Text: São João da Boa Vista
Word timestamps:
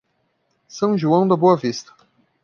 São 0.67 0.97
João 0.97 1.27
da 1.27 1.37
Boa 1.37 1.55
Vista 1.55 1.93